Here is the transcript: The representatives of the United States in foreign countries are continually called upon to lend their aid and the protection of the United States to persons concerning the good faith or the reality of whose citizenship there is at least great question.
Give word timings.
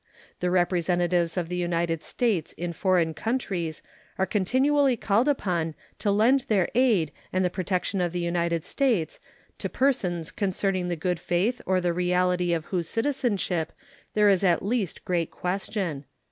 The 0.39 0.49
representatives 0.49 1.37
of 1.37 1.47
the 1.47 1.55
United 1.55 2.01
States 2.01 2.53
in 2.53 2.73
foreign 2.73 3.13
countries 3.13 3.83
are 4.17 4.25
continually 4.25 4.97
called 4.97 5.27
upon 5.29 5.75
to 5.99 6.09
lend 6.09 6.39
their 6.47 6.67
aid 6.73 7.11
and 7.31 7.45
the 7.45 7.51
protection 7.51 8.01
of 8.01 8.11
the 8.11 8.19
United 8.19 8.65
States 8.65 9.19
to 9.59 9.69
persons 9.69 10.31
concerning 10.31 10.87
the 10.87 10.95
good 10.95 11.19
faith 11.19 11.61
or 11.67 11.79
the 11.79 11.93
reality 11.93 12.51
of 12.51 12.65
whose 12.65 12.89
citizenship 12.89 13.73
there 14.15 14.27
is 14.27 14.43
at 14.43 14.65
least 14.65 15.05
great 15.05 15.29
question. 15.29 16.05